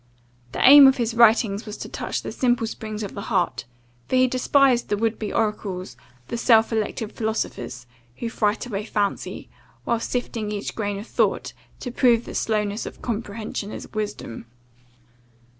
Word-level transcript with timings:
The 0.53 0.67
aim 0.67 0.87
of 0.87 0.97
his 0.97 1.13
writings 1.13 1.67
was 1.67 1.77
to 1.77 1.87
touch 1.87 2.23
the 2.23 2.31
simple 2.31 2.65
springs 2.65 3.03
of 3.03 3.13
the 3.13 3.21
heart; 3.29 3.65
for 4.07 4.15
he 4.15 4.25
despised 4.25 4.89
the 4.89 4.97
would 4.97 5.19
be 5.19 5.31
oracles, 5.31 5.95
the 6.27 6.37
self 6.39 6.73
elected 6.73 7.11
philosophers, 7.11 7.85
who 8.15 8.27
fright 8.27 8.65
away 8.65 8.83
fancy, 8.85 9.47
while 9.83 9.99
sifting 9.99 10.51
each 10.51 10.73
grain 10.75 10.97
of 10.97 11.05
thought 11.05 11.53
to 11.81 11.91
prove 11.91 12.25
that 12.25 12.33
slowness 12.33 12.87
of 12.87 13.03
comprehension 13.03 13.71
is 13.71 13.93
wisdom. 13.93 14.47